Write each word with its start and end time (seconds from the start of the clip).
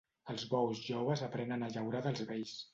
Els 0.33 0.45
bous 0.53 0.81
joves 0.87 1.23
aprenen 1.29 1.69
a 1.69 1.71
llaurar 1.77 2.05
dels 2.11 2.27
vells. 2.35 2.61